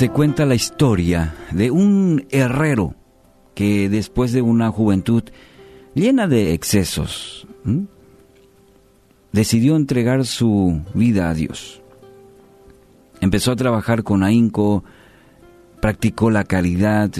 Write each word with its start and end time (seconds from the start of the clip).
se 0.00 0.08
cuenta 0.08 0.46
la 0.46 0.54
historia 0.54 1.34
de 1.50 1.70
un 1.70 2.24
herrero 2.30 2.94
que 3.54 3.90
después 3.90 4.32
de 4.32 4.40
una 4.40 4.70
juventud 4.70 5.24
llena 5.94 6.26
de 6.26 6.54
excesos, 6.54 7.46
decidió 9.30 9.76
entregar 9.76 10.24
su 10.24 10.80
vida 10.94 11.28
a 11.28 11.34
Dios. 11.34 11.82
Empezó 13.20 13.52
a 13.52 13.56
trabajar 13.56 14.02
con 14.02 14.22
ahínco, 14.22 14.84
practicó 15.82 16.30
la 16.30 16.44
caridad, 16.44 17.10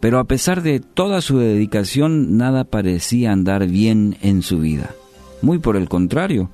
pero 0.00 0.18
a 0.18 0.24
pesar 0.24 0.62
de 0.62 0.80
toda 0.80 1.20
su 1.20 1.36
dedicación 1.36 2.38
nada 2.38 2.64
parecía 2.64 3.30
andar 3.30 3.66
bien 3.66 4.16
en 4.22 4.40
su 4.40 4.60
vida. 4.60 4.94
Muy 5.42 5.58
por 5.58 5.76
el 5.76 5.90
contrario, 5.90 6.48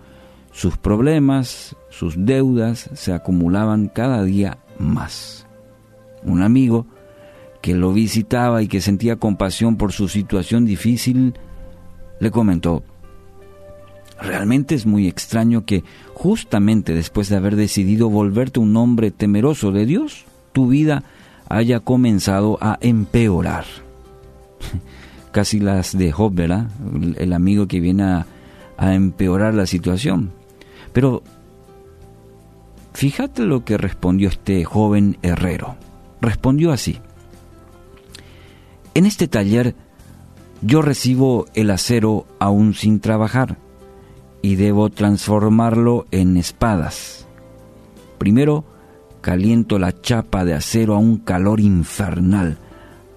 sus 0.50 0.76
problemas, 0.76 1.76
sus 1.88 2.16
deudas 2.18 2.90
se 2.94 3.12
acumulaban 3.12 3.86
cada 3.86 4.24
día 4.24 4.58
más. 4.80 5.46
Un 6.24 6.42
amigo 6.42 6.86
que 7.60 7.74
lo 7.74 7.92
visitaba 7.92 8.62
y 8.62 8.68
que 8.68 8.80
sentía 8.80 9.16
compasión 9.16 9.76
por 9.76 9.92
su 9.92 10.08
situación 10.08 10.66
difícil, 10.66 11.34
le 12.20 12.30
comentó, 12.30 12.82
realmente 14.20 14.74
es 14.74 14.86
muy 14.86 15.08
extraño 15.08 15.64
que 15.64 15.84
justamente 16.14 16.94
después 16.94 17.28
de 17.28 17.36
haber 17.36 17.56
decidido 17.56 18.10
volverte 18.10 18.60
un 18.60 18.76
hombre 18.76 19.10
temeroso 19.10 19.72
de 19.72 19.86
Dios, 19.86 20.24
tu 20.52 20.68
vida 20.68 21.04
haya 21.48 21.80
comenzado 21.80 22.58
a 22.60 22.78
empeorar. 22.80 23.64
Casi 25.32 25.60
las 25.60 25.96
de 25.96 26.12
Job, 26.12 26.34
¿verdad? 26.34 26.68
El 27.16 27.32
amigo 27.32 27.66
que 27.66 27.80
viene 27.80 28.02
a, 28.02 28.26
a 28.76 28.94
empeorar 28.94 29.54
la 29.54 29.66
situación. 29.66 30.32
Pero 30.92 31.22
fíjate 32.92 33.44
lo 33.44 33.64
que 33.64 33.78
respondió 33.78 34.28
este 34.28 34.64
joven 34.64 35.16
herrero. 35.22 35.76
Respondió 36.22 36.70
así. 36.70 37.00
En 38.94 39.06
este 39.06 39.26
taller 39.26 39.74
yo 40.60 40.80
recibo 40.80 41.46
el 41.54 41.68
acero 41.70 42.26
aún 42.38 42.74
sin 42.74 43.00
trabajar 43.00 43.58
y 44.40 44.54
debo 44.54 44.88
transformarlo 44.88 46.06
en 46.12 46.36
espadas. 46.36 47.26
Primero 48.18 48.64
caliento 49.20 49.80
la 49.80 50.00
chapa 50.00 50.44
de 50.44 50.54
acero 50.54 50.94
a 50.94 50.98
un 50.98 51.18
calor 51.18 51.58
infernal 51.58 52.56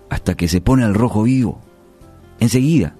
hasta 0.09 0.33
que 0.33 0.47
se 0.47 0.59
pone 0.59 0.83
al 0.83 0.95
rojo 0.95 1.21
vivo. 1.21 1.61
Enseguida, 2.39 2.95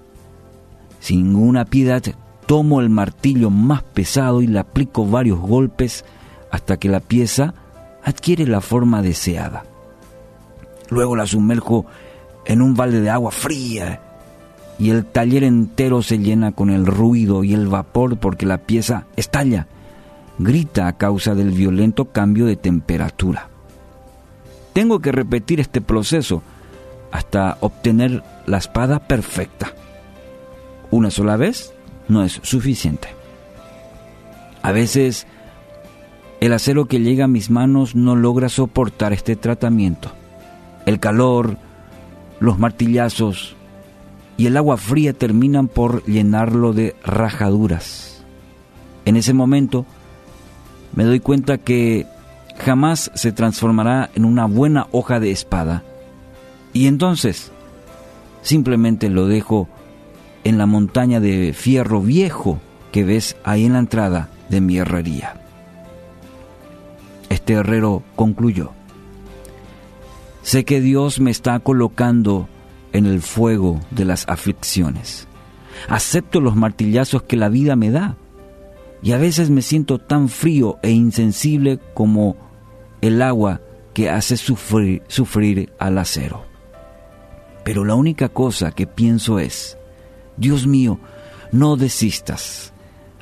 sin 0.99 1.33
ninguna 1.33 1.65
piedad, 1.65 2.03
tomo 2.45 2.80
el 2.80 2.91
martillo 2.91 3.49
más 3.49 3.81
pesado 3.81 4.43
y 4.43 4.47
le 4.47 4.59
aplico 4.59 5.08
varios 5.08 5.39
golpes 5.39 6.05
hasta 6.52 6.77
que 6.77 6.89
la 6.89 6.99
pieza 6.99 7.55
adquiere 8.03 8.45
la 8.45 8.61
forma 8.61 9.02
deseada. 9.02 9.63
Luego 10.89 11.16
la 11.16 11.25
sumerjo 11.25 11.86
en 12.45 12.61
un 12.61 12.75
balde 12.75 13.02
de 13.02 13.09
agua 13.09 13.31
fría 13.31 14.02
y 14.78 14.89
el 14.89 15.05
taller 15.05 15.44
entero 15.44 16.02
se 16.02 16.19
llena 16.19 16.52
con 16.52 16.69
el 16.69 16.86
ruido 16.86 17.44
y 17.44 17.53
el 17.53 17.67
vapor 17.67 18.17
porque 18.17 18.45
la 18.45 18.59
pieza 18.59 19.05
estalla 19.16 19.67
grita 20.38 20.88
a 20.88 20.97
causa 20.97 21.33
del 21.33 21.52
violento 21.52 22.05
cambio 22.05 22.45
de 22.45 22.58
temperatura. 22.58 23.50
Tengo 24.73 25.00
que 25.00 25.11
repetir 25.11 25.59
este 25.59 25.80
proceso 25.80 26.42
hasta 27.11 27.58
obtener 27.61 28.23
la 28.45 28.58
espada 28.58 28.99
perfecta. 28.99 29.73
Una 30.92 31.09
sola 31.09 31.38
vez 31.38 31.73
no 32.09 32.23
es 32.23 32.39
suficiente. 32.44 33.08
A 34.61 34.72
veces 34.72 35.25
el 36.42 36.52
acero 36.52 36.86
que 36.86 36.99
llega 36.99 37.25
a 37.25 37.30
mis 37.30 37.49
manos 37.49 37.95
no 37.95 38.16
logra 38.16 38.49
soportar 38.49 39.14
este 39.14 39.38
tratamiento. 39.38 40.11
El 40.86 41.00
calor, 41.00 41.58
los 42.39 42.59
martillazos 42.59 43.55
y 44.37 44.48
el 44.48 44.58
agua 44.58 44.77
fría 44.77 45.14
terminan 45.14 45.67
por 45.67 46.04
llenarlo 46.05 46.73
de 46.73 46.95
rajaduras. 47.04 48.23
En 49.05 49.15
ese 49.15 49.33
momento 49.33 49.86
me 50.93 51.04
doy 51.04 51.20
cuenta 51.20 51.58
que 51.58 52.05
jamás 52.58 53.11
se 53.15 53.32
transformará 53.32 54.09
en 54.15 54.26
una 54.26 54.45
buena 54.45 54.87
hoja 54.92 55.20
de 55.20 55.32
espada. 55.32 55.83
Y 56.73 56.88
entonces 56.88 57.52
simplemente 58.42 59.09
lo 59.09 59.27
dejo 59.27 59.67
en 60.43 60.58
la 60.58 60.65
montaña 60.65 61.20
de 61.20 61.54
fierro 61.54 62.02
viejo 62.02 62.59
que 62.92 63.04
ves 63.04 63.36
ahí 63.43 63.65
en 63.65 63.73
la 63.73 63.80
entrada 63.80 64.30
de 64.49 64.61
mi 64.61 64.77
herrería. 64.77 65.42
Este 67.30 67.54
herrero 67.54 68.04
concluyó, 68.15 68.71
sé 70.45 70.64
que 70.64 70.80
Dios 70.80 71.20
me 71.20 71.32
está 71.32 71.60
colocando 71.60 72.48
en 72.94 73.08
el 73.08 73.22
fuego 73.22 73.82
de 73.89 74.06
las 74.06 74.30
aflicciones. 74.30 75.28
Acepto 75.89 76.39
los 76.39 76.56
martillazos 76.56 77.23
que 77.23 77.36
la 77.36 77.50
vida 77.50 77.76
me 77.76 77.89
da 77.89 78.16
y 79.02 79.14
a 79.14 79.17
veces 79.17 79.50
me 79.50 79.64
siento 79.64 79.98
tan 79.98 80.30
frío 80.30 80.78
e 80.83 80.92
insensible 80.92 81.80
como 81.95 82.38
el 83.02 83.23
agua 83.23 83.61
que 83.95 84.11
hace 84.11 84.38
sufrir, 84.38 85.02
sufrir 85.08 85.73
al 85.80 85.98
acero. 85.98 86.45
Pero 87.64 87.83
la 87.83 87.95
única 87.95 88.30
cosa 88.30 88.70
que 88.70 88.86
pienso 88.86 89.39
es, 89.39 89.80
Dios 90.38 90.67
mío, 90.67 91.00
no 91.52 91.76
desistas 91.76 92.72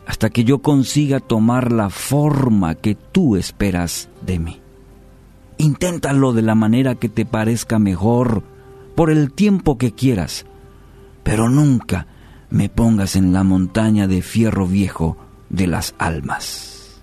hasta 0.05 0.29
que 0.29 0.43
yo 0.43 0.61
consiga 0.61 1.21
tomar 1.21 1.71
la 1.71 1.89
forma 1.89 2.75
que 2.75 2.95
tú 2.95 3.37
esperas 3.37 4.09
de 4.25 4.39
mí. 4.39 4.62
Inténtalo 5.63 6.33
de 6.33 6.41
la 6.41 6.55
manera 6.55 6.95
que 6.95 7.07
te 7.07 7.25
parezca 7.25 7.79
mejor, 7.79 8.43
por 8.95 9.09
el 9.09 9.31
tiempo 9.31 9.77
que 9.77 9.93
quieras, 9.93 10.45
pero 11.23 11.47
nunca 11.47 12.05
me 12.49 12.67
pongas 12.67 13.15
en 13.15 13.31
la 13.31 13.45
montaña 13.45 14.09
de 14.09 14.21
fierro 14.21 14.67
viejo 14.67 15.15
de 15.49 15.67
las 15.67 15.95
almas. 15.99 17.01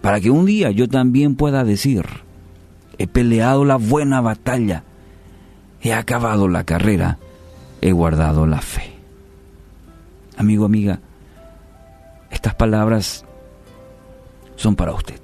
Para 0.00 0.18
que 0.18 0.28
un 0.28 0.44
día 0.44 0.72
yo 0.72 0.88
también 0.88 1.36
pueda 1.36 1.62
decir, 1.62 2.04
he 2.98 3.06
peleado 3.06 3.64
la 3.64 3.76
buena 3.76 4.20
batalla, 4.20 4.82
he 5.80 5.92
acabado 5.92 6.48
la 6.48 6.64
carrera, 6.64 7.20
he 7.80 7.92
guardado 7.92 8.44
la 8.48 8.60
fe. 8.60 8.92
Amigo, 10.36 10.64
amiga, 10.64 10.98
estas 12.28 12.56
palabras 12.56 13.24
son 14.56 14.74
para 14.74 14.92
usted. 14.94 15.20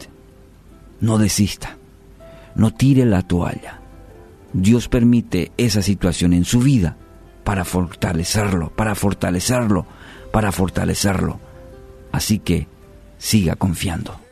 No 1.01 1.19
desista, 1.19 1.79
no 2.55 2.73
tire 2.73 3.05
la 3.05 3.23
toalla. 3.23 3.81
Dios 4.53 4.89
permite 4.89 5.53
esa 5.57 5.83
situación 5.83 6.33
en 6.33 6.45
su 6.45 6.61
vida 6.61 6.97
para 7.43 7.65
fortalecerlo, 7.65 8.71
para 8.71 8.95
fortalecerlo, 8.95 9.87
para 10.33 10.53
fortalecerlo 10.53 11.41
Así 12.15 12.39
que 12.39 12.69
siga 13.19 13.57
confiando. 13.57 14.24